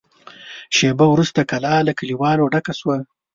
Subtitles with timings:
[0.75, 2.97] شېبه وروسته کلا له کليوالو ډکه شوه.